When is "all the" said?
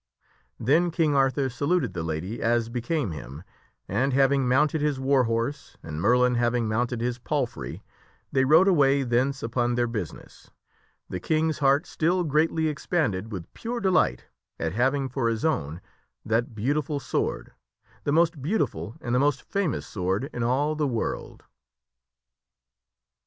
20.41-20.87